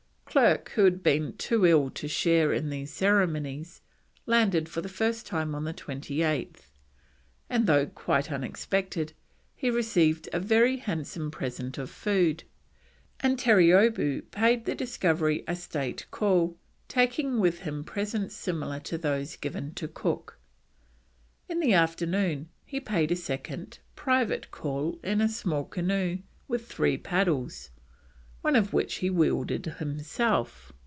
[0.31, 3.81] Clerke, who had been too ill to share in these ceremonies,
[4.25, 6.67] landed for the first time on the 28th,
[7.49, 9.11] and, though quite unexpected,
[9.57, 12.45] he received a very handsome present of food,
[13.19, 16.57] and Terreeoboo paid the Discovery a state call,
[16.87, 20.39] taking with him presents similar to those given to Cook.
[21.49, 26.97] In the afternoon he paid a second (private) call in a small canoe with three
[26.97, 27.71] paddles,
[28.43, 30.73] one of which he wielded himself.